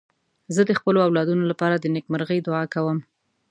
زه 0.55 0.61
د 0.65 0.71
خپلو 0.79 0.99
اولادونو 1.07 1.43
لپاره 1.51 1.75
د 1.77 1.85
نېکمرغۍ 1.95 2.39
دعا 2.47 2.63
کوم. 2.73 2.97